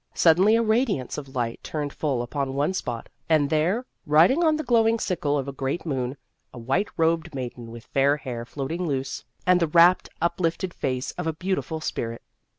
Suddenly 0.15 0.55
a 0.55 0.63
radiance 0.63 1.19
of 1.19 1.35
light 1.35 1.59
turned 1.61 1.93
full 1.93 2.23
upon 2.23 2.55
one 2.55 2.73
spot, 2.73 3.07
and 3.29 3.51
there, 3.51 3.85
riding 4.07 4.43
on 4.43 4.55
the 4.55 4.63
glowing 4.63 4.97
sickle 4.97 5.37
of 5.37 5.47
a 5.47 5.51
great 5.53 5.85
moon, 5.85 6.17
a 6.51 6.57
white 6.57 6.89
robed 6.97 7.35
maiden 7.35 7.69
with 7.69 7.85
fair 7.85 8.17
hair 8.17 8.43
floating 8.43 8.87
loose 8.87 9.23
and 9.45 9.59
the 9.59 9.67
rapt 9.67 10.09
uplifted 10.19 10.73
face 10.73 11.11
of 11.19 11.27
a 11.27 11.33
beautiful 11.33 11.79
spirit. 11.81 12.23